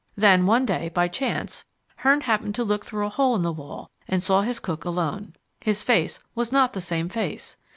[0.15, 1.63] Then one day, by chance,
[1.97, 5.35] Hearn happened to look through a hole in the wall and saw his cook alone.
[5.59, 7.55] His face was not the same face.